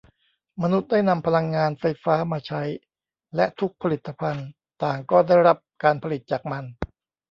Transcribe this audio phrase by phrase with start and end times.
[0.61, 2.61] มนุษย์ได้นำพลังงานไฟฟ้ามาใช้
[3.35, 4.47] และทุกผลิตภัณฑ์
[4.83, 6.65] ต่างก็ได้รับการผลิตจากมัน